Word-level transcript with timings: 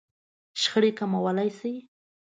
-شخړې 0.59 0.91
کموالی 0.99 1.49
شئ 1.59 1.75